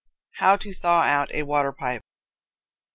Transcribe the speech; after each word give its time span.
How 0.37 0.55
to 0.57 0.73
Thaw 0.73 1.01
Out 1.03 1.31
a 1.31 1.43
Water 1.43 1.71
Pipe. 1.71 2.01